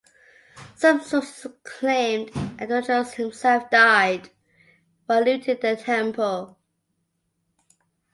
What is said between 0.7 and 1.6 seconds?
Some sources